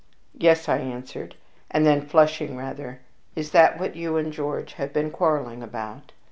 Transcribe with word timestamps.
"Yes," 0.33 0.67
I 0.67 0.77
answered. 0.79 1.35
And 1.69 1.85
then, 1.85 2.01
flushing 2.01 2.57
rather, 2.57 3.01
"Is 3.35 3.51
that 3.51 3.79
what 3.79 3.95
you 3.95 4.17
and 4.17 4.33
George 4.33 4.73
have 4.73 4.91
been 4.91 5.11
quarreling 5.11 5.61
about?" 5.61 6.11